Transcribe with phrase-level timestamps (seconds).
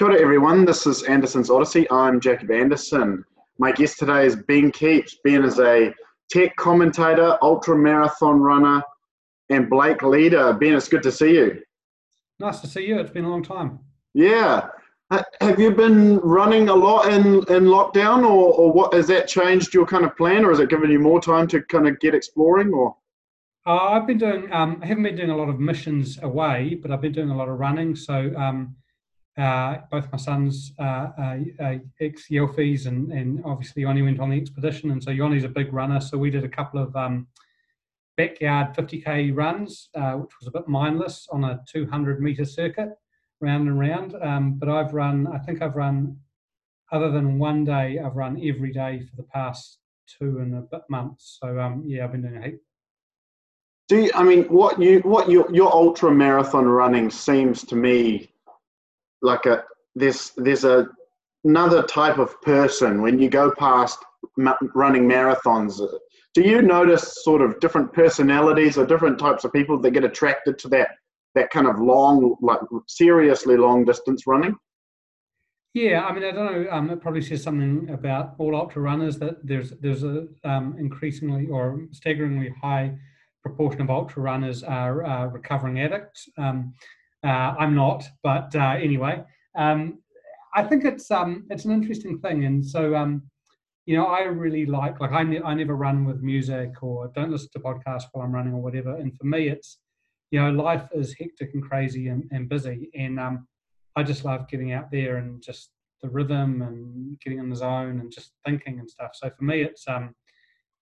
[0.00, 1.86] Kia ora everyone, this is Anderson's Odyssey.
[1.90, 3.22] I'm Jacob Anderson.
[3.58, 5.16] My guest today is Ben Kepes.
[5.24, 5.92] Ben is a
[6.30, 8.82] tech commentator, ultra marathon runner,
[9.50, 10.54] and Blake leader.
[10.54, 11.60] Ben, it's good to see you.
[12.38, 12.98] Nice to see you.
[12.98, 13.78] It's been a long time.
[14.14, 14.68] Yeah.
[15.42, 19.74] Have you been running a lot in, in lockdown, or, or what has that changed
[19.74, 22.14] your kind of plan, or has it given you more time to kind of get
[22.14, 22.72] exploring?
[22.72, 22.96] Or
[23.66, 24.50] uh, I've been doing.
[24.50, 27.36] Um, I haven't been doing a lot of missions away, but I've been doing a
[27.36, 27.94] lot of running.
[27.94, 28.76] So um,
[29.40, 34.30] uh, both my sons, uh, uh, uh ex Yelfies, and, and obviously Yoni went on
[34.30, 36.00] the expedition, and so Yoni's a big runner.
[36.00, 37.26] So we did a couple of um,
[38.16, 42.90] backyard 50k runs, uh, which was a bit mindless on a 200 meter circuit,
[43.40, 44.14] round and round.
[44.20, 46.18] Um, but I've run, I think I've run,
[46.92, 49.78] other than one day, I've run every day for the past
[50.18, 51.38] two and a bit months.
[51.40, 52.60] So um, yeah, I've been doing a heap.
[53.88, 58.29] Do you, I mean what you what your your ultra marathon running seems to me
[59.22, 60.88] like a there's there's a
[61.44, 63.98] another type of person when you go past
[64.36, 65.80] ma- running marathons.
[66.34, 70.58] Do you notice sort of different personalities or different types of people that get attracted
[70.60, 70.90] to that
[71.34, 74.54] that kind of long like seriously long distance running?
[75.72, 79.20] Yeah i mean i don't know um, it probably says something about all ultra runners
[79.20, 82.98] that there's there's a um, increasingly or staggeringly high
[83.42, 86.28] proportion of ultra runners are uh, recovering addicts.
[86.36, 86.74] Um,
[87.24, 89.22] uh, I'm not, but uh, anyway,
[89.56, 89.98] um,
[90.54, 93.22] I think it's um, it's an interesting thing, and so um,
[93.86, 97.30] you know, I really like like I, ne- I never run with music or don't
[97.30, 98.96] listen to podcasts while I'm running or whatever.
[98.96, 99.78] And for me, it's
[100.30, 103.48] you know, life is hectic and crazy and, and busy, and um,
[103.96, 105.70] I just love getting out there and just
[106.02, 109.10] the rhythm and getting in the zone and just thinking and stuff.
[109.14, 110.14] So for me, it's um,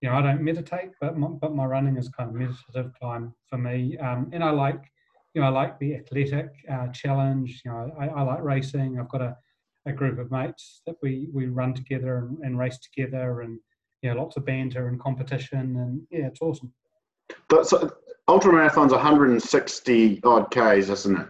[0.00, 3.34] you know, I don't meditate, but my, but my running is kind of meditative time
[3.48, 4.82] for me, um, and I like
[5.34, 7.62] you know, I like the athletic uh, challenge.
[7.64, 8.98] You know, I, I, like racing.
[8.98, 9.36] I've got a,
[9.86, 13.58] a group of mates that we we run together and, and race together, and
[14.02, 16.72] you know, lots of banter and competition, and yeah, it's awesome.
[17.48, 17.90] But so,
[18.26, 21.28] ultra marathon's 160 odd k's, isn't it?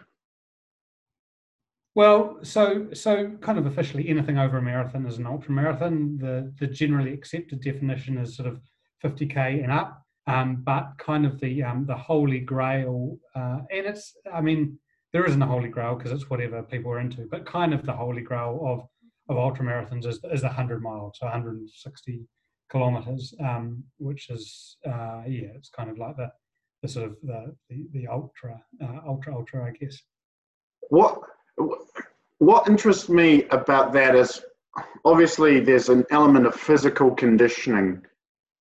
[1.94, 6.18] Well, so so kind of officially, anything over a marathon is an ultra marathon.
[6.18, 8.60] The the generally accepted definition is sort of
[9.02, 10.04] 50k and up.
[10.28, 14.78] Um, but kind of the um, the holy grail, uh, and it's I mean
[15.12, 17.92] there isn't a holy grail because it's whatever people are into, but kind of the
[17.92, 18.88] holy grail of
[19.30, 22.26] of ultra marathons is is the hundred miles, so 160
[22.70, 26.30] kilometers, um, which is uh, yeah, it's kind of like the
[26.82, 29.98] the sort of the the, the ultra uh, ultra ultra, I guess.
[30.90, 31.20] What
[32.38, 34.42] what interests me about that is
[35.04, 38.02] obviously there's an element of physical conditioning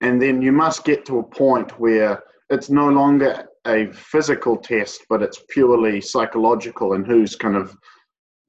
[0.02, 5.06] and then you must get to a point where it's no longer a physical test,
[5.10, 7.76] but it's purely psychological and who's kind of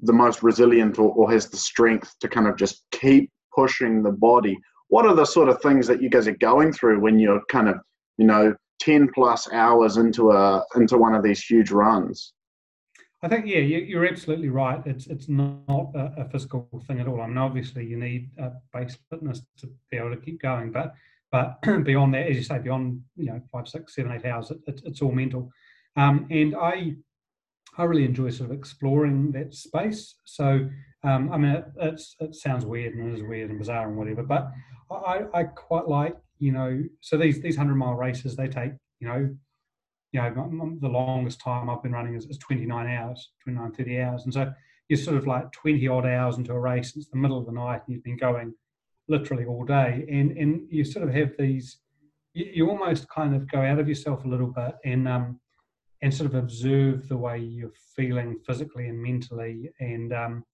[0.00, 4.12] the most resilient or, or, has the strength to kind of just keep pushing the
[4.12, 4.56] body.
[4.88, 7.68] What are the sort of things that you guys are going through when you're kind
[7.68, 7.76] of,
[8.16, 12.32] you know, 10 plus hours into a into one of these huge runs?
[13.22, 14.80] I think yeah, you're absolutely right.
[14.86, 17.20] It's it's not a, physical thing at all.
[17.20, 20.94] I mean, obviously you need a base fitness to be able to keep going, but
[21.30, 24.58] but beyond that, as you say, beyond you know five, six, seven, eight hours, it,
[24.66, 25.50] it, it's all mental.
[25.96, 26.94] Um, and I
[27.76, 30.16] I really enjoy sort of exploring that space.
[30.24, 30.68] So
[31.04, 34.22] um, I mean, it, it sounds weird and it is weird and bizarre and whatever,
[34.22, 34.50] but
[34.90, 36.82] I, I quite like you know.
[37.00, 39.36] So these these hundred mile races they take you know
[40.12, 44.24] you know the longest time I've been running is, is 29 hours, 29, 30 hours,
[44.24, 44.52] and so
[44.88, 46.96] you're sort of like 20 odd hours into a race.
[46.96, 48.54] It's the middle of the night and you've been going
[49.08, 51.78] literally all day, and and you sort of have these.
[52.34, 55.40] You, you almost kind of go out of yourself a little bit and um,
[56.02, 60.44] and sort of observe the way you're feeling physically and mentally, and um,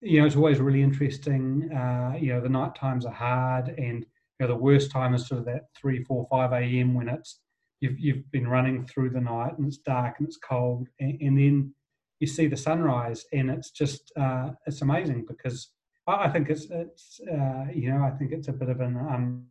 [0.00, 1.70] you know it's always really interesting.
[1.72, 5.26] Uh, you know the night times are hard, and you know the worst time is
[5.26, 6.94] sort of that three, four, five a.m.
[6.94, 7.40] when it's
[7.80, 11.38] you've you've been running through the night and it's dark and it's cold, and, and
[11.38, 11.74] then
[12.20, 15.70] you see the sunrise, and it's just uh, it's amazing because
[16.06, 19.46] I think it's it's uh, you know I think it's a bit of an um,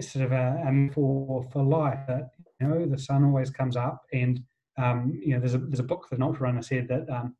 [0.00, 2.30] sort of a, a for for life that
[2.60, 4.42] you know the sun always comes up and
[4.78, 7.36] um, you know there's a there's a book that an ultra runner said that um,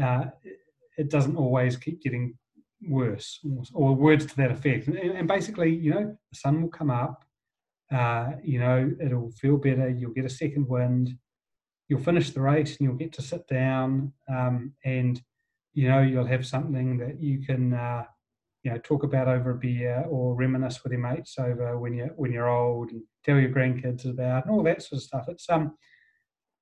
[0.00, 0.26] uh,
[0.96, 2.36] it doesn't always keep getting
[2.88, 4.86] worse or, or words to that effect.
[4.86, 7.24] And, and, basically you know the sun will come up
[7.92, 11.16] uh, you know it'll feel better you'll get a second wind
[11.88, 15.20] you'll finish the race and you'll get to sit down um, and
[15.74, 18.04] you know you'll have something that you can uh,
[18.62, 22.08] you know talk about over a beer or reminisce with your mates over when you're
[22.16, 25.26] when you're old and tell your grandkids about and all that sort of stuff.
[25.28, 25.76] It's um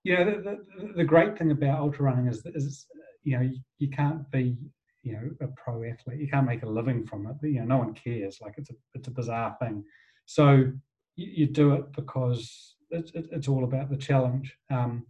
[0.05, 2.87] you know the, the, the great thing about ultra running is, is
[3.23, 4.57] you know, you, you can't be
[5.03, 6.21] you know a pro athlete.
[6.21, 7.37] You can't make a living from it.
[7.47, 8.39] You know, no one cares.
[8.41, 9.85] Like it's a it's a bizarre thing.
[10.27, 10.73] So
[11.17, 14.57] you, you do it because it's it's all about the challenge.
[14.71, 15.07] Um,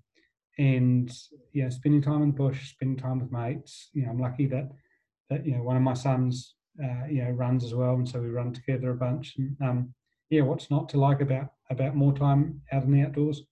[0.58, 1.10] and
[1.52, 3.88] yeah, spending time in the bush, spending time with mates.
[3.92, 4.70] You know, I'm lucky that
[5.30, 8.20] that you know one of my sons uh, you know runs as well, and so
[8.20, 9.34] we run together a bunch.
[9.38, 9.94] And um,
[10.30, 13.42] yeah, what's not to like about about more time out in the outdoors?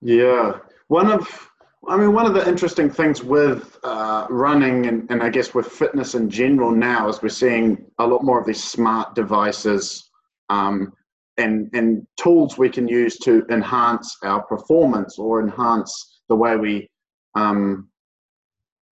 [0.00, 1.50] Yeah, one of
[1.86, 5.66] I mean, one of the interesting things with uh, running and, and I guess with
[5.66, 10.10] fitness in general now is we're seeing a lot more of these smart devices
[10.50, 10.92] um,
[11.38, 16.90] and, and tools we can use to enhance our performance or enhance the way we
[17.34, 17.88] um,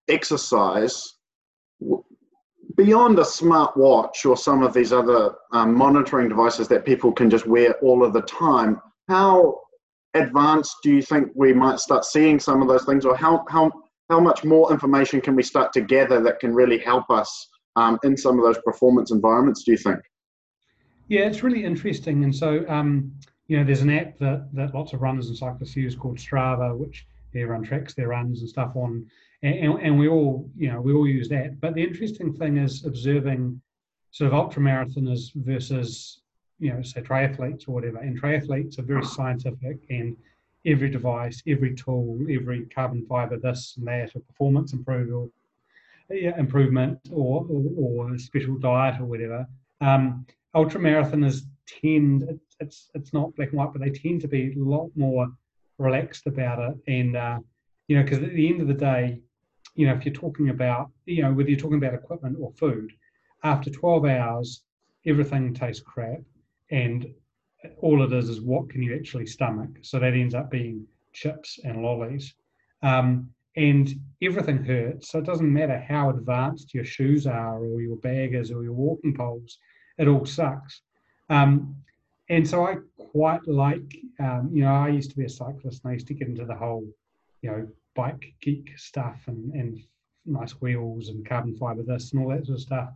[0.07, 1.13] exercise.
[2.75, 7.29] Beyond a smart watch or some of these other um, monitoring devices that people can
[7.29, 9.59] just wear all of the time, how
[10.13, 13.71] advanced do you think we might start seeing some of those things, or how how
[14.09, 17.99] how much more information can we start to gather that can really help us um,
[18.03, 19.63] in some of those performance environments?
[19.63, 19.99] Do you think?
[21.07, 23.13] Yeah, it's really interesting, and so um,
[23.47, 26.77] you know, there's an app that that lots of runners and cyclists use called Strava,
[26.77, 29.05] which everyone tracks their runs and stuff on,
[29.43, 31.59] and, and we all you know we all use that.
[31.61, 33.61] But the interesting thing is observing
[34.11, 36.21] sort of ultra marathoners versus
[36.59, 37.97] you know, say triathletes or whatever.
[37.99, 40.17] And triathletes are very scientific, and
[40.65, 45.31] every device, every tool, every carbon fiber, this and that, or performance improvement,
[46.09, 49.47] improvement, or, or, or a special diet or whatever.
[49.81, 51.41] Um, ultra marathoners
[51.81, 55.27] tend it's it's not black and white, but they tend to be a lot more
[55.77, 56.77] relaxed about it.
[56.87, 57.39] And uh,
[57.87, 59.19] you know, because at the end of the day,
[59.75, 62.91] you know, if you're talking about you know whether you're talking about equipment or food,
[63.43, 64.63] after 12 hours,
[65.05, 66.21] everything tastes crap
[66.71, 67.07] and
[67.79, 69.69] all it is is what can you actually stomach.
[69.81, 72.33] So that ends up being chips and lollies.
[72.83, 75.09] Um, and everything hurts.
[75.09, 78.73] So it doesn't matter how advanced your shoes are or your bag is or your
[78.73, 79.57] walking poles,
[79.97, 80.81] it all sucks.
[81.29, 81.75] Um,
[82.29, 85.91] and so I quite like, um, you know, I used to be a cyclist and
[85.91, 86.85] I used to get into the whole,
[87.41, 89.79] you know, bike geek stuff and, and
[90.25, 92.89] nice wheels and carbon fiber this and all that sort of stuff.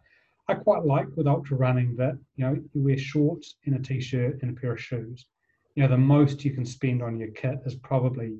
[0.48, 4.42] I quite like with ultra running that you know you wear shorts and a t-shirt
[4.42, 5.26] and a pair of shoes.
[5.76, 8.38] You know the most you can spend on your kit is probably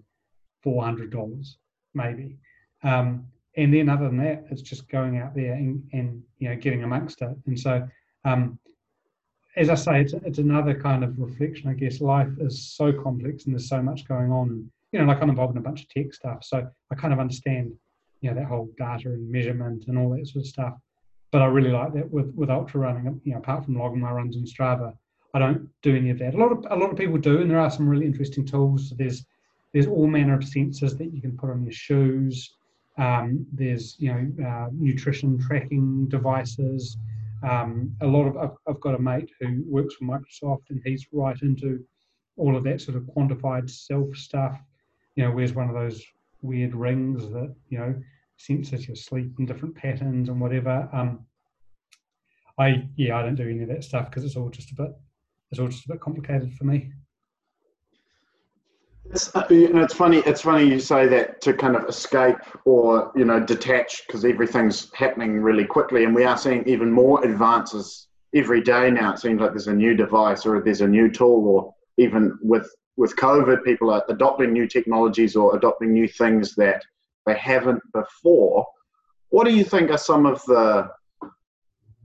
[0.62, 1.58] four hundred dollars,
[1.94, 2.38] maybe.
[2.84, 3.28] Um,
[3.58, 6.84] and then other than that, it's just going out there and, and you know getting
[6.84, 7.36] amongst it.
[7.46, 7.88] And so,
[8.26, 8.60] um,
[9.58, 11.70] as I say, it's, it's another kind of reflection.
[11.70, 14.72] I guess life is so complex and there's so much going on.
[14.92, 17.20] You know, like I'm involved in a bunch of tech stuff, so I kind of
[17.20, 17.74] understand,
[18.22, 20.74] you know, that whole data and measurement and all that sort of stuff
[21.32, 23.20] but I really like that with with ultra running.
[23.24, 24.94] You know, apart from logging my runs in Strava,
[25.34, 26.36] I don't do any of that.
[26.36, 28.94] A lot of a lot of people do, and there are some really interesting tools.
[28.98, 29.26] There's
[29.74, 32.56] there's all manner of sensors that you can put on your shoes.
[32.98, 36.98] Um, there's you know uh, nutrition tracking devices.
[37.44, 41.08] Um, a lot of I've, I've, got a mate who works for Microsoft, and he's
[41.12, 41.84] right into
[42.38, 44.60] all of that sort of quantified self stuff.
[45.16, 46.04] You know, wears one of those
[46.42, 47.96] weird rings that you know
[48.38, 50.88] senses your sleep in different patterns and whatever.
[50.94, 51.26] Um,
[52.60, 54.92] I yeah, I don't do any of that stuff because it's all just a bit
[55.52, 56.92] it's all just a bit complicated for me.
[59.14, 60.20] It's, you know, it's funny.
[60.26, 64.92] It's funny you say that to kind of escape or you know detach because everything's
[64.94, 69.14] happening really quickly, and we are seeing even more advances every day now.
[69.14, 72.70] It seems like there's a new device or there's a new tool, or even with
[72.98, 76.82] with COVID, people are adopting new technologies or adopting new things that
[77.26, 78.66] they haven't before.
[79.30, 80.90] What do you think are some of the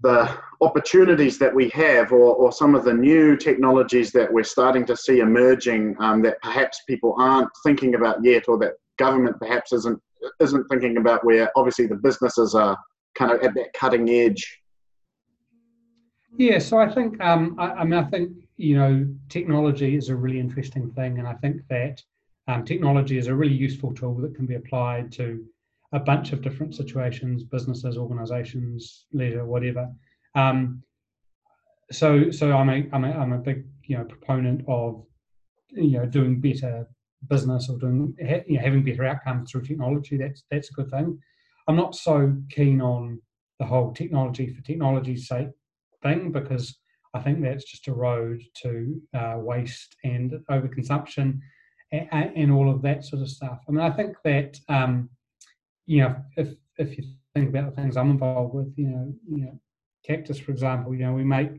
[0.02, 4.84] the opportunities that we have, or, or some of the new technologies that we're starting
[4.86, 9.72] to see emerging um, that perhaps people aren't thinking about yet, or that government perhaps
[9.72, 10.00] isn't
[10.40, 11.24] isn't thinking about?
[11.24, 12.76] Where obviously the businesses are
[13.14, 14.60] kind of at that cutting edge.
[16.36, 20.16] Yeah, so I think um, I, I mean I think you know technology is a
[20.16, 22.02] really interesting thing, and I think that
[22.48, 25.44] um, technology is a really useful tool that can be applied to
[25.92, 29.90] a bunch of different situations, businesses, organizations, leisure, whatever.
[30.34, 30.82] Um,
[31.90, 35.04] so, so I'm a, I'm a, I'm a big, you know, proponent of,
[35.70, 36.88] you know, doing better
[37.28, 38.14] business or doing,
[38.46, 40.16] you know, having better outcomes through technology.
[40.16, 41.18] That's, that's a good thing.
[41.68, 43.20] I'm not so keen on
[43.58, 45.48] the whole technology for technology's sake
[46.02, 46.76] thing because
[47.14, 51.40] I think that's just a road to uh, waste and overconsumption
[51.92, 53.60] and, and, all of that sort of stuff.
[53.66, 55.08] I mean, I think that um,
[55.86, 59.44] you know, if if you think about the things I'm involved with, you know, you
[59.44, 59.60] know,
[60.06, 61.50] Cactus, for example, you know, we make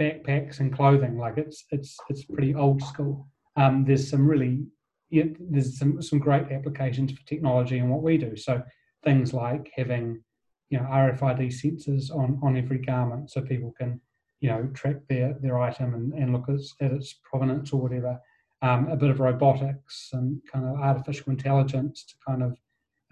[0.00, 1.18] backpacks and clothing.
[1.18, 3.28] Like it's it's it's pretty old school.
[3.56, 4.66] Um, there's some really
[5.10, 8.36] yeah, there's some, some great applications for technology and what we do.
[8.36, 8.62] So
[9.04, 10.22] things like having
[10.70, 14.00] you know RFID sensors on on every garment, so people can
[14.40, 18.18] you know track their their item and, and look at, at its provenance or whatever.
[18.62, 22.56] Um, a bit of robotics and kind of artificial intelligence to kind of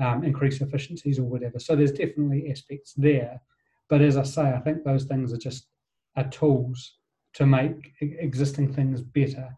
[0.02, 1.58] um, increase efficiencies or whatever.
[1.58, 3.40] So there's definitely aspects there.
[3.88, 5.68] But as I say, I think those things are just
[6.16, 6.96] are tools
[7.34, 9.48] to make existing things better.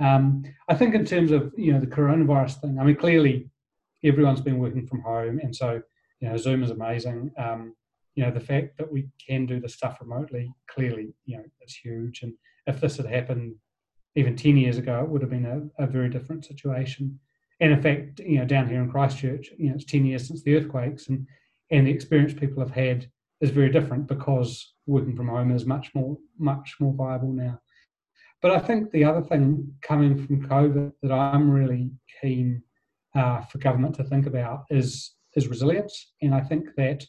[0.00, 3.50] Um, I think in terms of you know the coronavirus thing, I mean clearly
[4.02, 5.82] everyone's been working from home, and so
[6.20, 7.30] you know Zoom is amazing.
[7.36, 7.74] Um,
[8.14, 11.74] you know the fact that we can do the stuff remotely clearly you know it's
[11.74, 12.22] huge.
[12.22, 12.32] And
[12.66, 13.54] if this had happened
[14.16, 17.20] even ten years ago, it would have been a, a very different situation.
[17.60, 20.42] And in fact, you know down here in Christchurch, you know it's ten years since
[20.42, 21.26] the earthquakes, and
[21.70, 25.90] and the experience people have had is very different because working from home is much
[25.94, 27.60] more much more viable now.
[28.42, 31.90] But I think the other thing coming from COVID that I'm really
[32.20, 32.62] keen
[33.14, 37.04] uh, for government to think about is is resilience, and I think that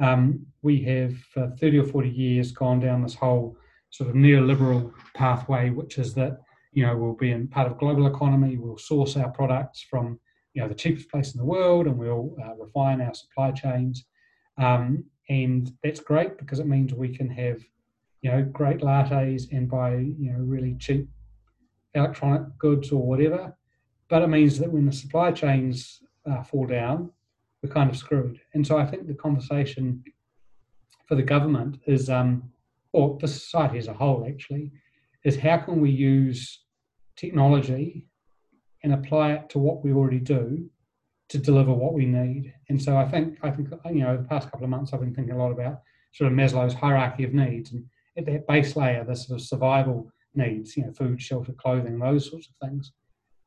[0.00, 3.56] um, we have for 30 or 40 years gone down this whole
[3.90, 6.40] sort of neoliberal pathway, which is that
[6.74, 10.18] you know we'll be in part of global economy, we'll source our products from
[10.52, 14.04] you know the cheapest place in the world, and we'll uh, refine our supply chains,
[14.58, 17.62] um, and that's great because it means we can have
[18.22, 21.08] you know great lattes and buy you know really cheap
[21.94, 23.56] electronic goods or whatever.
[24.08, 27.10] But it means that when the supply chains uh, fall down
[27.64, 28.38] we're kind of screwed.
[28.52, 30.04] And so i think the conversation
[31.08, 32.50] for the government is um,
[32.92, 34.70] or the society as a whole actually
[35.24, 36.63] is how can we use
[37.24, 38.06] technology
[38.82, 40.68] and apply it to what we already do
[41.30, 42.52] to deliver what we need.
[42.68, 45.14] And so I think I think you know the past couple of months I've been
[45.14, 45.80] thinking a lot about
[46.12, 47.84] sort of Maslow's hierarchy of needs and
[48.16, 52.30] at that base layer, the sort of survival needs, you know, food, shelter, clothing, those
[52.30, 52.92] sorts of things.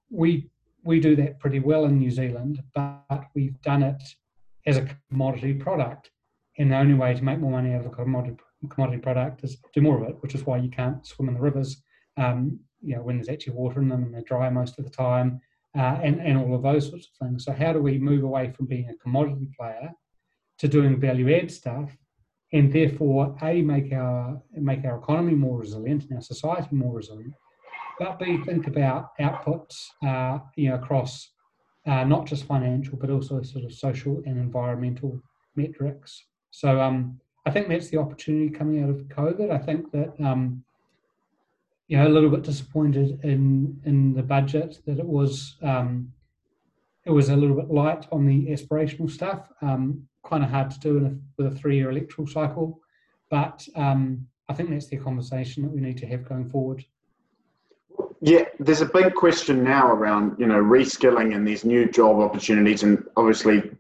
[0.10, 0.50] We
[0.84, 4.02] we do that pretty well in New Zealand, but we've done it
[4.66, 6.12] as a commodity product.
[6.58, 8.38] And the only way to make more money out of a commodity
[8.70, 11.42] commodity product is do more of it, which is why you can't swim in the
[11.42, 11.84] rivers,
[12.18, 14.92] um, you know, when there's actually water in them and they're dry most of the
[14.92, 15.42] time
[15.78, 17.46] uh, and, and all of those sorts of things.
[17.46, 19.92] So, how do we move away from being a commodity player
[20.60, 21.96] to doing value add stuff
[22.54, 27.34] and therefore, A, make our, make our economy more resilient and our society more resilient,
[28.00, 31.30] but B, think about outputs uh, you know, across
[31.86, 35.22] uh, not just financial, but also sort of social and environmental
[35.56, 36.24] metrics.
[36.52, 39.52] So, um, I think that's the opportunity coming out of COVID.
[39.52, 40.64] I think that um,
[41.88, 46.12] you know, a little bit disappointed in in the budget that it was um,
[47.06, 49.50] it was a little bit light on the aspirational stuff.
[49.62, 52.82] Um, kind of hard to do a, with a three-year electoral cycle,
[53.30, 56.84] but um, I think that's the conversation that we need to have going forward.
[58.20, 62.84] Yeah, there's a big question now around you know reskilling and these new job opportunities,
[62.84, 63.72] and obviously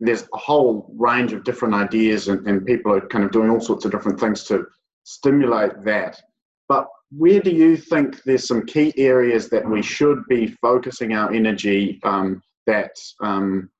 [0.00, 3.60] there's a whole range of different ideas, and, and people are kind of doing all
[3.60, 4.66] sorts of different things to
[5.04, 6.20] stimulate that.
[6.68, 11.32] But where do you think there's some key areas that we should be focusing our
[11.32, 13.70] energy um, that um,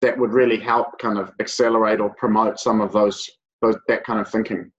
[0.00, 4.20] that would really help kind of accelerate or promote some of those, those that kind
[4.20, 4.70] of thinking?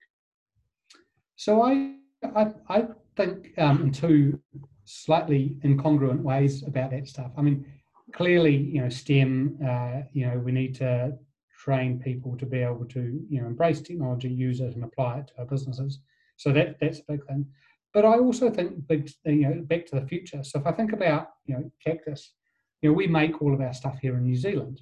[1.35, 1.95] So I
[2.35, 4.39] I, I think um, in two
[4.85, 7.31] slightly incongruent ways about that stuff.
[7.37, 7.65] I mean,
[8.13, 11.17] clearly, you know, STEM, uh, you know, we need to
[11.63, 15.27] train people to be able to, you know, embrace technology, use it, and apply it
[15.27, 15.99] to our businesses.
[16.37, 17.45] So that that's a big thing.
[17.93, 20.43] But I also think you know, back to the future.
[20.43, 22.33] So if I think about, you know, cactus,
[22.81, 24.81] you know, we make all of our stuff here in New Zealand,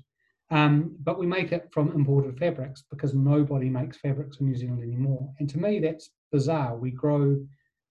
[0.50, 4.84] um, but we make it from imported fabrics because nobody makes fabrics in New Zealand
[4.84, 5.30] anymore.
[5.40, 6.76] And to me, that's bizarre.
[6.76, 7.46] We grow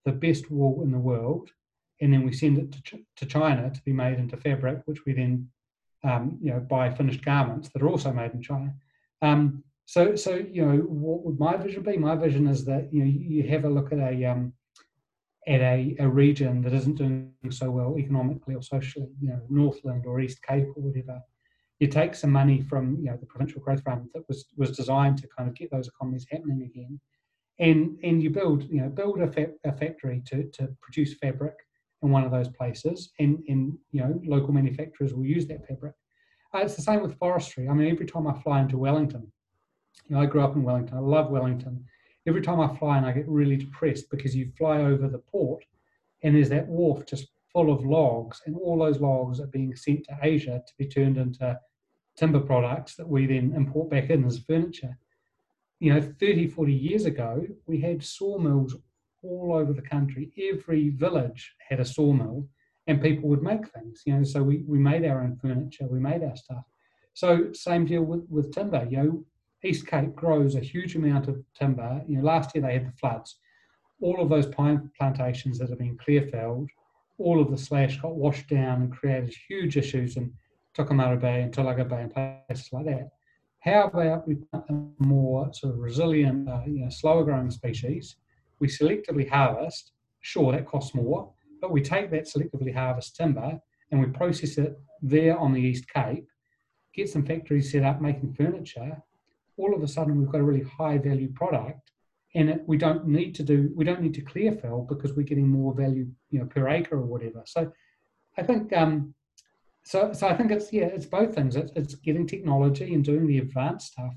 [0.05, 1.51] the best wool in the world,
[2.01, 5.05] and then we send it to, Ch- to China to be made into fabric, which
[5.05, 5.49] we then,
[6.03, 8.75] um, you know, buy finished garments that are also made in China.
[9.23, 11.97] Um, so, so you know, what would my vision be?
[11.97, 14.53] My vision is that you know you have a look at a um,
[15.47, 20.05] at a, a region that isn't doing so well economically or socially, you know, Northland
[20.07, 21.21] or East Cape or whatever,
[21.79, 25.17] you take some money from you know the provincial growth fund that was was designed
[25.19, 27.01] to kind of get those economies happening again,
[27.59, 31.55] and and you build you know build a, fa- a factory to to produce fabric
[32.03, 35.95] in one of those places, and and you know local manufacturers will use that fabric.
[36.55, 37.69] Uh, it's the same with forestry.
[37.69, 39.33] I mean, every time I fly into Wellington,
[40.09, 40.99] you know, I grew up in Wellington.
[40.99, 41.85] I love Wellington
[42.31, 45.65] every time I fly and I get really depressed because you fly over the port
[46.23, 50.05] and there's that wharf just full of logs and all those logs are being sent
[50.05, 51.59] to Asia to be turned into
[52.17, 54.97] timber products that we then import back in as furniture.
[55.81, 58.77] You know, 30, 40 years ago, we had sawmills
[59.25, 60.31] all over the country.
[60.53, 62.47] Every village had a sawmill
[62.87, 64.03] and people would make things.
[64.07, 66.63] You know, so we, we made our own furniture, we made our stuff.
[67.15, 68.87] So same deal with, with timber.
[68.89, 69.25] You know,
[69.65, 72.03] East Cape grows a huge amount of timber.
[72.07, 73.37] You know, last year they had the floods.
[74.01, 76.71] All of those pine plantations that have been clear felled,
[77.19, 80.33] all of the slash got washed down and created huge issues in
[80.77, 82.15] Tokomaru Bay and Tolaga Bay and
[82.49, 83.11] places like that.
[83.61, 88.17] How about we plant a more sort of resilient, uh, you know, slower growing species?
[88.59, 89.93] We selectively harvest.
[90.23, 94.79] Sure, that costs more, but we take that selectively harvest timber and we process it
[95.03, 96.27] there on the East Cape,
[96.95, 99.03] get some factories set up making furniture.
[99.61, 101.91] All of a sudden, we've got a really high value product,
[102.35, 105.31] and it, we don't need to do we don't need to clear fell because we're
[105.33, 107.43] getting more value, you know, per acre or whatever.
[107.47, 107.71] So,
[108.39, 109.15] I think um,
[109.83, 110.13] so.
[110.13, 111.57] So I think it's yeah, it's both things.
[111.57, 114.15] It's, it's getting technology and doing the advanced stuff,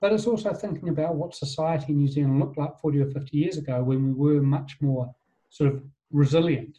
[0.00, 3.36] but it's also thinking about what society in New Zealand looked like 40 or 50
[3.36, 5.14] years ago when we were much more
[5.50, 6.78] sort of resilient.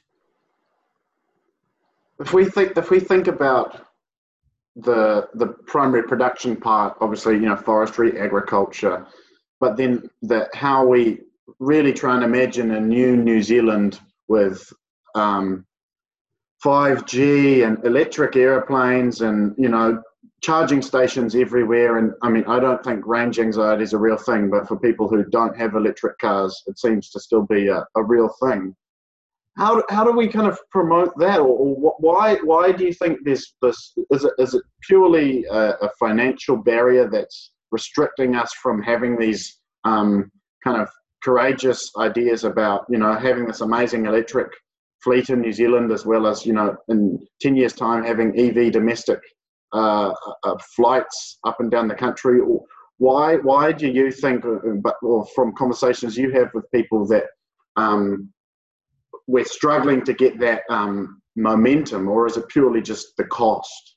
[2.19, 3.90] If we think if we think about
[4.75, 9.05] the the primary production part, obviously, you know, forestry, agriculture,
[9.59, 11.19] but then the how we
[11.59, 14.71] really try and imagine a new New Zealand with
[15.15, 15.65] um,
[16.63, 20.01] 5G and electric airplanes and you know
[20.41, 21.97] charging stations everywhere.
[21.97, 25.07] And I mean, I don't think range anxiety is a real thing, but for people
[25.07, 28.75] who don't have electric cars, it seems to still be a, a real thing.
[29.61, 33.19] How, how do we kind of promote that, or, or why why do you think
[33.23, 33.93] there's this?
[34.09, 39.59] Is it is it purely a, a financial barrier that's restricting us from having these
[39.83, 40.31] um,
[40.63, 40.89] kind of
[41.23, 44.47] courageous ideas about you know having this amazing electric
[45.03, 48.71] fleet in New Zealand, as well as you know in ten years' time having EV
[48.71, 49.19] domestic
[49.73, 50.11] uh,
[50.43, 52.39] uh, flights up and down the country?
[52.97, 57.25] Why why do you think, uh, but or from conversations you have with people that
[57.75, 58.33] um,
[59.27, 63.95] we're struggling to get that um, momentum, or is it purely just the cost?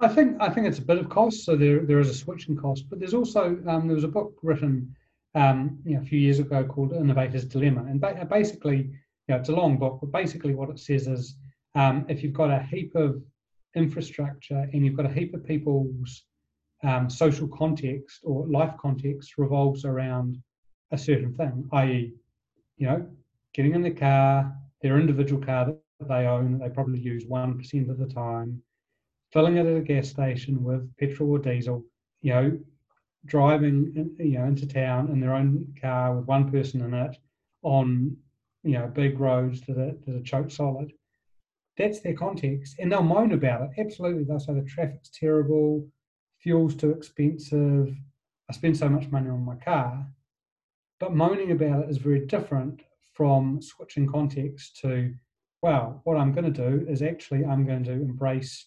[0.00, 1.44] I think I think it's a bit of cost.
[1.44, 4.34] So there there is a switching cost, but there's also um, there was a book
[4.42, 4.94] written
[5.34, 9.36] um, you know, a few years ago called Innovator's Dilemma, and ba- basically, you know,
[9.36, 11.36] it's a long book, but basically what it says is
[11.74, 13.22] um, if you've got a heap of
[13.74, 16.24] infrastructure and you've got a heap of people's
[16.82, 20.38] um, social context or life context revolves around
[20.90, 22.14] a certain thing, i.e.,
[22.78, 23.06] you know,
[23.56, 27.98] getting in the car, their individual car that they own, they probably use 1% of
[27.98, 28.62] the time,
[29.32, 31.82] filling it at a gas station with petrol or diesel,
[32.20, 32.58] you know,
[33.24, 37.16] driving in, you know into town in their own car with one person in it
[37.62, 38.16] on
[38.62, 40.92] you know big roads that are, that are choke solid.
[41.76, 43.80] That's their context, and they'll moan about it.
[43.80, 45.88] Absolutely, they'll say the traffic's terrible,
[46.38, 47.94] fuel's too expensive,
[48.48, 50.06] I spend so much money on my car.
[51.00, 52.82] But moaning about it is very different
[53.16, 55.14] from switching context to,
[55.62, 58.66] well, what I'm going to do is actually I'm going to embrace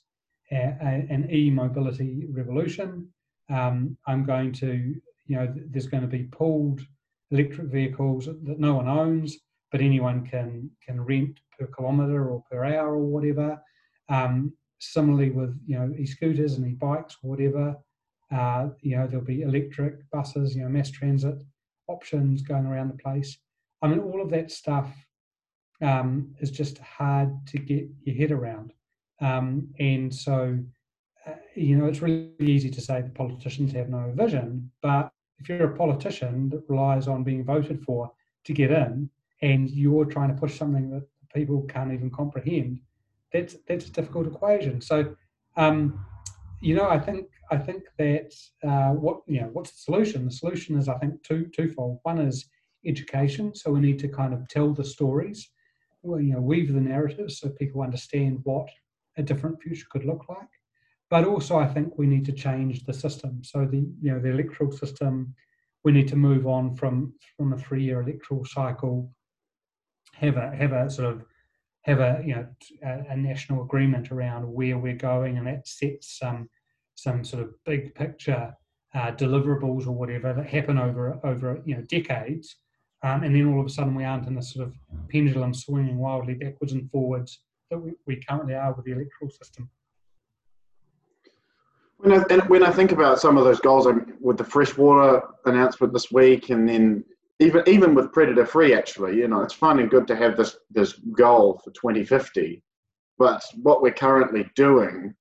[0.52, 3.08] a, a, an e-mobility revolution.
[3.50, 4.96] Um, I'm going to,
[5.28, 6.82] you know, there's going to be pooled
[7.32, 9.38] electric vehicles that no one owns,
[9.72, 13.62] but anyone can can rent per kilometre or per hour or whatever.
[14.10, 17.78] Um, similarly with you know e-scooters and e-bikes whatever,
[18.32, 21.44] uh, you know there'll be electric buses, you know mass transit
[21.88, 23.38] options going around the place.
[23.82, 24.90] I mean, all of that stuff
[25.82, 28.74] um, is just hard to get your head around.
[29.22, 30.58] Um, and so,
[31.26, 35.48] uh, you know, it's really easy to say the politicians have no vision, but if
[35.48, 38.12] you're a politician that relies on being voted for
[38.46, 39.10] to get in,
[39.42, 42.82] and you're trying to push something that people can't even comprehend,
[43.32, 44.82] that's that's a difficult equation.
[44.82, 45.16] So,
[45.56, 46.06] um,
[46.62, 50.26] you know, I think I think that uh, what you know, what's the solution?
[50.26, 52.00] The solution is I think two twofold.
[52.04, 52.46] One is
[52.86, 53.54] education.
[53.56, 55.50] So we need to kind of tell the stories,
[56.04, 58.68] you know, weave the narratives so people understand what
[59.18, 60.48] a different future could look like.
[61.10, 63.44] But also, I think we need to change the system.
[63.44, 65.34] So the you know the electoral system,
[65.84, 69.12] we need to move on from from a three-year electoral cycle.
[70.14, 71.26] Have a have a sort of
[71.82, 72.48] have a you know
[72.84, 76.48] a, a national agreement around where we're going, and that sets some
[76.94, 78.54] some sort of big picture
[78.94, 82.56] uh, deliverables or whatever that happen over over you know decades
[83.04, 84.76] um, and then all of a sudden we aren't in this sort of
[85.10, 89.70] pendulum swinging wildly backwards and forwards that we, we currently are with the electoral system.
[91.98, 95.22] When I, and when I think about some of those goals, I'm, with the freshwater
[95.46, 97.04] announcement this week, and then
[97.40, 100.58] even even with predator free, actually, you know, it's fun and good to have this
[100.72, 102.64] this goal for 2050,
[103.18, 105.14] but what we're currently doing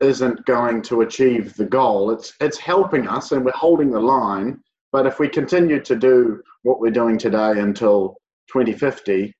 [0.00, 2.10] isn't going to achieve the goal.
[2.10, 4.60] It's it's helping us, and we're holding the line,
[4.92, 8.16] but if we continue to do what we're doing today until
[8.52, 9.34] 2050,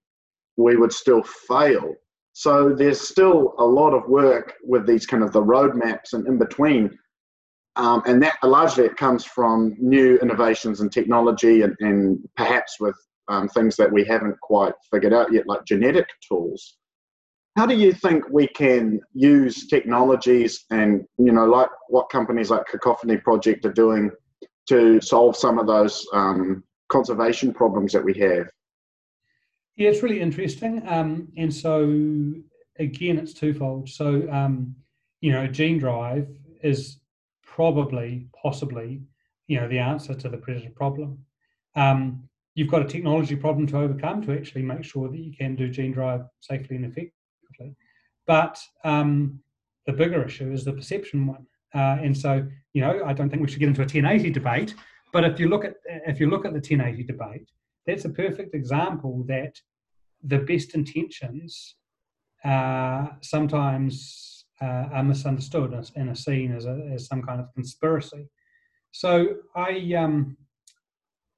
[0.56, 1.94] we would still fail.
[2.32, 6.38] So there's still a lot of work with these kind of the roadmaps and in
[6.38, 6.96] between.
[7.76, 12.96] Um, and that largely it comes from new innovations in technology and, and perhaps with
[13.28, 16.76] um, things that we haven't quite figured out yet, like genetic tools.
[17.56, 22.66] How do you think we can use technologies and, you know, like what companies like
[22.66, 24.10] Cacophony Project are doing
[24.68, 28.48] to solve some of those um, conservation problems that we have?
[29.76, 30.82] Yeah, it's really interesting.
[30.88, 31.82] Um, and so,
[32.78, 33.88] again, it's twofold.
[33.88, 34.74] So, um,
[35.20, 36.28] you know, gene drive
[36.62, 36.98] is
[37.42, 39.02] probably, possibly,
[39.46, 41.18] you know, the answer to the predator problem.
[41.76, 45.54] Um, you've got a technology problem to overcome to actually make sure that you can
[45.54, 47.12] do gene drive safely and effectively
[48.28, 49.40] but um,
[49.86, 51.46] the bigger issue is the perception one.
[51.74, 54.74] Uh, and so, you know, I don't think we should get into a 1080 debate.
[55.12, 55.74] But if you look at
[56.06, 57.50] if you look at the 1080 debate,
[57.86, 59.54] that's a perfect example that
[60.22, 61.76] the best intentions
[62.44, 68.28] uh, sometimes uh, are misunderstood and are seen as, a, as some kind of conspiracy.
[68.92, 70.36] So I, um,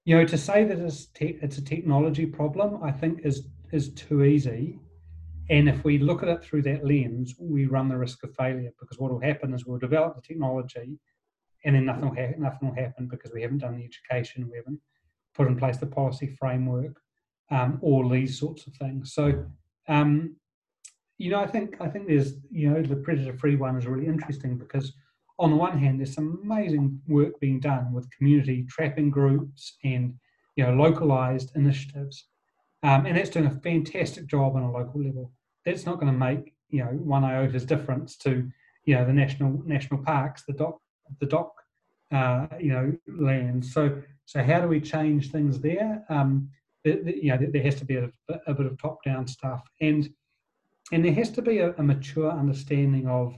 [0.04, 3.90] you know, to say that it's, te- it's a technology problem, I think is is
[3.90, 4.80] too easy.
[5.50, 8.70] And if we look at it through that lens, we run the risk of failure
[8.78, 10.96] because what will happen is we'll develop the technology
[11.64, 14.56] and then nothing will, ha- nothing will happen because we haven't done the education, we
[14.56, 14.78] haven't
[15.34, 17.00] put in place the policy framework,
[17.50, 19.12] um, all these sorts of things.
[19.12, 19.44] So,
[19.88, 20.36] um,
[21.18, 24.56] you know, I think I think there's you know the predator-free one is really interesting
[24.56, 24.94] because
[25.38, 30.14] on the one hand, there's some amazing work being done with community trapping groups and
[30.56, 32.28] you know localized initiatives,
[32.84, 35.32] um, and that's doing a fantastic job on a local level
[35.64, 38.50] that's not going to make you know one iota's difference to
[38.84, 40.80] you know the national national parks, the DOC
[41.20, 41.52] the DOC
[42.12, 43.64] uh, you know land.
[43.64, 46.04] So so how do we change things there?
[46.08, 46.50] Um,
[46.84, 48.10] the, the, you know there has to be a,
[48.46, 50.08] a bit of top down stuff and
[50.92, 53.36] and there has to be a, a mature understanding of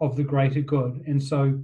[0.00, 1.02] of the greater good.
[1.06, 1.58] And so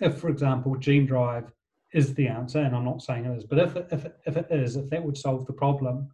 [0.00, 1.52] if for example gene drive
[1.92, 4.36] is the answer, and I'm not saying it is, but if it, if it, if
[4.36, 6.08] it is, if that would solve the problem,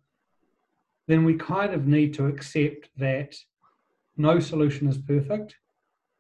[1.11, 3.35] then we kind of need to accept that
[4.17, 5.57] no solution is perfect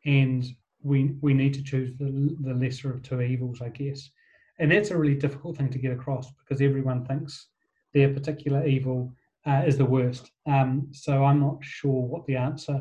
[0.05, 0.47] and
[0.83, 4.11] we we need to choose the, the lesser of two evils i guess.
[4.59, 7.47] And that's a really difficult thing to get across because everyone thinks
[7.95, 9.15] their particular evil
[9.47, 10.31] uh, is the worst.
[10.47, 12.81] Um, so i'm not sure what the answer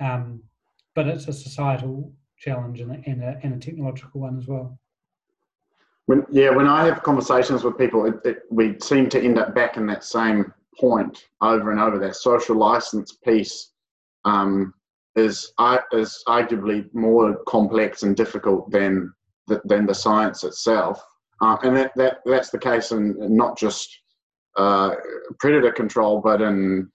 [0.00, 0.42] um,
[0.94, 4.78] but it's a societal challenge and a, and a, and a technological one as well.
[6.06, 9.56] When, yeah when i have conversations with people it, it, we seem to end up
[9.56, 11.98] back in that same point over and over.
[11.98, 13.72] That social license piece
[14.24, 14.72] um,
[15.14, 15.52] is
[15.92, 19.12] is arguably more complex and difficult than
[19.46, 21.02] the, than the science itself,
[21.40, 23.88] uh, and that, that that's the case in not just
[24.56, 24.94] uh,
[25.38, 26.90] predator control, but in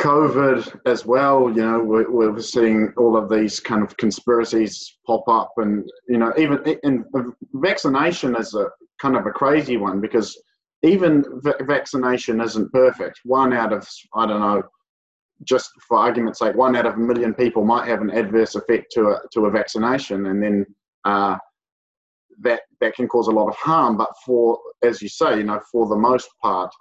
[0.00, 1.50] COVID as well.
[1.50, 6.18] You know, we're, we're seeing all of these kind of conspiracies pop up, and you
[6.18, 7.04] know, even in
[7.54, 8.68] vaccination is a
[9.00, 10.36] kind of a crazy one because
[10.82, 13.20] even v- vaccination isn't perfect.
[13.24, 14.62] One out of, I don't know,
[15.44, 18.92] just for argument's sake, one out of a million people might have an adverse effect
[18.92, 20.66] to a, to a vaccination, and then
[21.04, 21.36] uh,
[22.40, 23.96] that that can cause a lot of harm.
[23.96, 26.72] But for, as you say, you know, for the most part,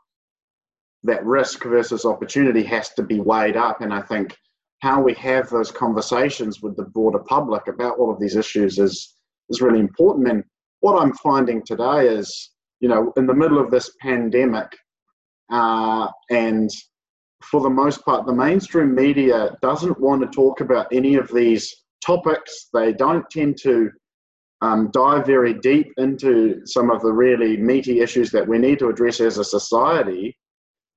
[1.03, 3.81] that risk versus opportunity has to be weighed up.
[3.81, 4.35] And I think
[4.79, 9.15] how we have those conversations with the broader public about all of these issues is
[9.49, 10.27] is really important.
[10.27, 10.43] And
[10.79, 14.75] what I'm finding today is you know, in the middle of this pandemic,
[15.51, 16.69] uh, and
[17.43, 21.73] for the most part, the mainstream media doesn't want to talk about any of these
[22.05, 22.69] topics.
[22.73, 23.89] They don't tend to
[24.61, 28.89] um, dive very deep into some of the really meaty issues that we need to
[28.89, 30.35] address as a society.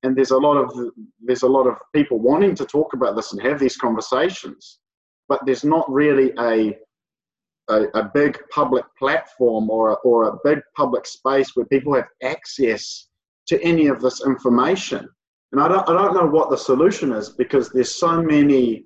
[0.03, 0.73] And there's a lot of
[1.21, 4.79] there's a lot of people wanting to talk about this and have these conversations,
[5.29, 6.79] but there's not really a
[7.69, 12.09] a, a big public platform or a, or a big public space where people have
[12.23, 13.09] access
[13.47, 15.09] to any of this information.
[15.53, 18.85] And I don't, I don't know what the solution is because there's so many,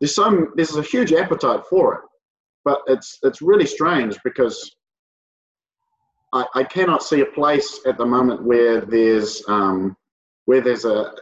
[0.00, 2.00] there's some, there's a huge appetite for it,
[2.64, 4.76] but it's, it's really strange because
[6.32, 9.96] I, I cannot see a place at the moment where there's, um,
[10.44, 11.12] where there's a,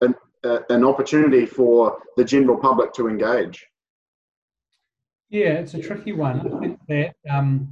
[0.00, 3.66] an, a, an opportunity for the general public to engage.
[5.30, 6.40] Yeah, it's a tricky one.
[6.40, 7.68] I think that um,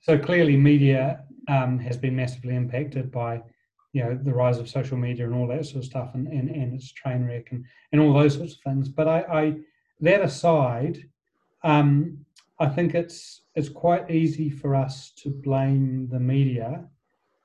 [0.00, 3.42] so clearly media um, has been massively impacted by
[3.92, 6.48] you know the rise of social media and all that sort of stuff and, and,
[6.48, 8.88] and its train wreck and, and all those sorts of things.
[8.88, 9.54] But I, I
[10.00, 10.98] that aside,
[11.64, 12.24] um,
[12.58, 16.84] I think it's it's quite easy for us to blame the media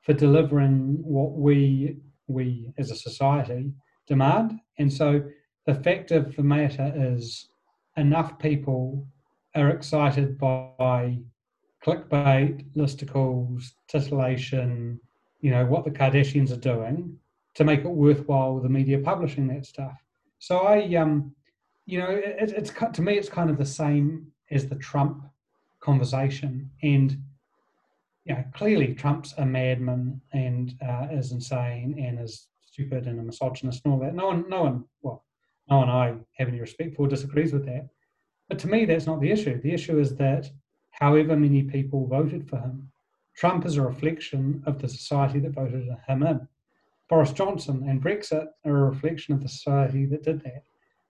[0.04, 3.74] for delivering what we we as a society
[4.08, 4.60] demand.
[4.78, 5.24] And so
[5.66, 7.50] the fact of the matter is,
[7.98, 9.08] enough people
[9.56, 11.20] are excited by
[11.84, 15.00] clickbait, listicles, titillation,
[15.42, 17.18] you know, what the Kardashians are doing
[17.54, 19.98] to make it worthwhile the media publishing that stuff.
[20.40, 21.34] So I, um,
[21.86, 25.24] you know, it, it's to me, it's kind of the same as the Trump
[25.80, 26.70] conversation.
[26.84, 27.18] And,
[28.26, 33.24] you know, clearly Trump's a madman and uh, is insane and is stupid and a
[33.24, 34.16] misogynist and all that.
[34.16, 35.24] No one, no one, well,
[35.70, 37.88] no one I have any respect for disagrees with that.
[38.50, 39.62] But to me, that's not the issue.
[39.62, 40.50] The issue is that
[40.92, 42.92] however many people voted for him,
[43.36, 46.48] Trump is a reflection of the society that voted him in.
[47.10, 50.64] Boris Johnson and Brexit are a reflection of the society that did that.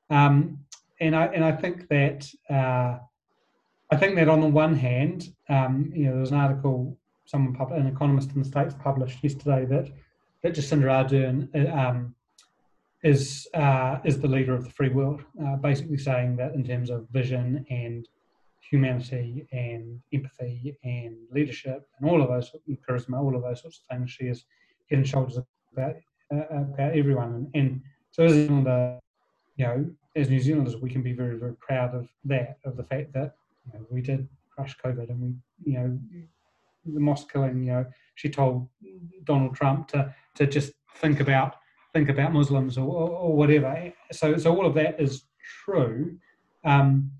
[0.09, 0.59] Um,
[0.99, 2.99] and I and I think that uh,
[3.91, 7.55] I think that on the one hand, um, you know, there was an article someone
[7.55, 9.89] pub- an economist in the states published yesterday that
[10.41, 12.15] that Jacinda Ardern uh, um,
[13.05, 16.89] is uh, is the leader of the free world, uh, basically saying that in terms
[16.89, 18.09] of vision and
[18.71, 22.51] humanity and empathy and leadership and all of those
[22.89, 24.45] charisma, all of those sorts of things, she is
[24.89, 25.37] head and shoulders
[25.71, 25.95] about
[26.33, 27.31] uh, about everyone.
[27.35, 28.99] And, and so as the
[29.55, 32.83] you know, as New Zealanders, we can be very, very proud of that, of the
[32.83, 35.99] fact that you know, we did crush COVID and we, you know,
[36.85, 38.67] the mosque killing, you know, she told
[39.25, 41.57] Donald Trump to to just think about
[41.95, 43.93] think about Muslims or, or, or whatever.
[44.11, 45.23] So so all of that is
[45.63, 46.17] true.
[46.65, 47.11] Um,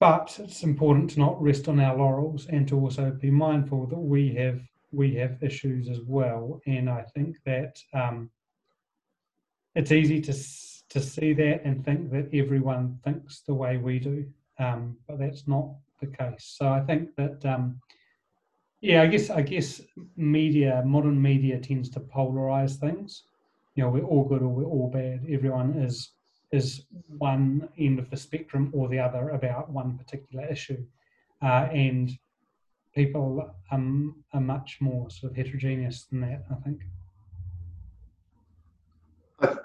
[0.00, 4.04] but it's important to not rest on our laurels and to also be mindful that
[4.14, 6.60] we have we have issues as well.
[6.66, 8.30] And I think that um,
[9.74, 10.32] it's easy to
[10.94, 14.26] to see that and think that everyone thinks the way we do,
[14.58, 15.68] um, but that's not
[16.00, 16.44] the case.
[16.58, 17.80] So I think that um,
[18.82, 19.80] yeah, I guess I guess
[20.16, 23.22] media, modern media tends to polarize things.
[23.74, 25.24] You know, we're all good or we're all bad.
[25.30, 26.10] Everyone is
[26.50, 26.84] is
[27.16, 30.84] one end of the spectrum or the other about one particular issue,
[31.40, 32.10] uh, and
[32.94, 36.44] people um, are much more sort of heterogeneous than that.
[36.50, 36.82] I think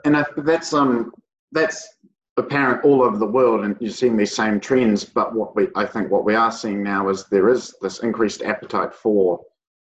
[0.06, 1.12] and I, that's um
[1.52, 1.97] that's
[2.38, 5.04] apparent all over the world, and you're seeing these same trends.
[5.04, 8.42] But what we I think what we are seeing now is there is this increased
[8.44, 9.42] appetite for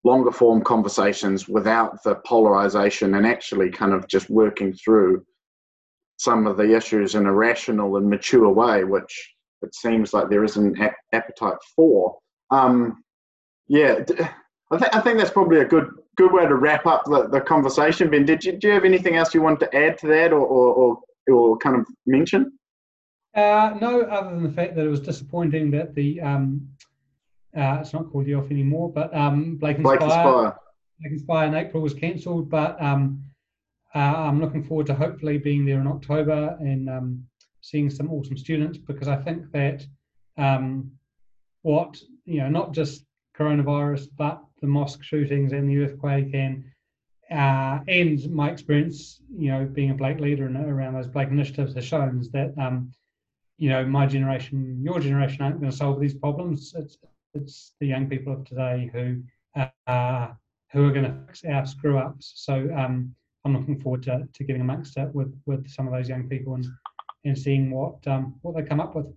[0.04, 5.26] longer form conversations without the polarization and actually kind of just working through
[6.18, 10.44] some of the issues in a rational and mature way, which it seems like there
[10.44, 12.18] is an ap- appetite for.
[12.52, 13.04] Um,
[13.68, 14.00] yeah,
[14.72, 17.42] I, th- I think that's probably a good good way to wrap up the, the
[17.42, 18.10] conversation.
[18.10, 20.46] Ben, did you, do you have anything else you want to add to that or,
[20.46, 22.52] or, or, or kind of mention?
[23.36, 26.68] Uh, no, other than the fact that it was disappointing that the um,
[27.58, 30.56] uh, it's not called the off anymore, but um, Blake Inspire, Blake Inspire.
[31.00, 33.24] Blake Inspire in April was cancelled, but um,
[33.96, 37.24] uh, I'm looking forward to hopefully being there in October and um,
[37.62, 39.86] seeing some awesome students because I think that
[40.38, 40.92] um,
[41.62, 43.06] what you know, not just
[43.38, 46.64] coronavirus, but the mosque shootings and the earthquake and
[47.34, 51.74] uh, and my experience, you know, being a Blake leader and around those Blake initiatives
[51.74, 52.92] has shown is that, um,
[53.58, 56.74] you know, my generation, your generation aren't going to solve these problems.
[56.78, 56.98] It's
[57.34, 59.24] it's the young people of today who
[59.88, 60.28] uh,
[60.72, 62.34] who are going to fix our screw ups.
[62.36, 63.16] So um,
[63.46, 66.54] I'm looking forward to, to getting amongst it with with some of those young people
[66.54, 66.66] and
[67.26, 69.08] and seeing what um, what they come up with.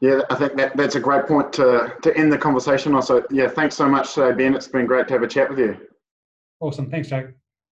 [0.00, 3.48] Yeah, I think that, that's a great point to, to end the conversation Also, Yeah,
[3.48, 4.54] thanks so much today, Ben.
[4.54, 5.78] It's been great to have a chat with you.
[6.64, 6.90] Awesome.
[6.90, 7.26] Thanks, Jack.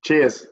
[0.05, 0.47] Cheers.